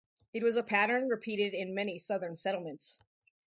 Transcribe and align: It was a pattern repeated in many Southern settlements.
It 0.33 0.41
was 0.41 0.55
a 0.55 0.63
pattern 0.63 1.09
repeated 1.09 1.53
in 1.53 1.75
many 1.75 1.99
Southern 1.99 2.35
settlements. 2.35 2.99